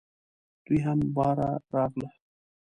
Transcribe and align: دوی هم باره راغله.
دوی 0.65 0.79
هم 0.85 0.99
باره 1.15 1.49
راغله. 1.73 2.09